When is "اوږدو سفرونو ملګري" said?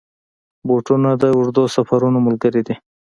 1.35-2.61